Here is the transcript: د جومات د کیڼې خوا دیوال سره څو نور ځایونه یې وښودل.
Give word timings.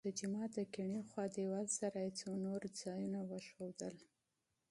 د 0.07 0.09
جومات 0.19 0.51
د 0.57 0.59
کیڼې 0.73 1.01
خوا 1.09 1.25
دیوال 1.35 1.67
سره 1.79 2.15
څو 2.19 2.29
نور 2.45 2.61
ځایونه 2.81 3.19
یې 3.23 3.27
وښودل. 3.29 3.95